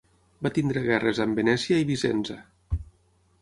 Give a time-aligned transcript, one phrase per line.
[0.45, 2.39] Va tenir guerres amb Venècia i Vicenza.